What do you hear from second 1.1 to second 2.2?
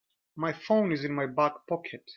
my back pocket.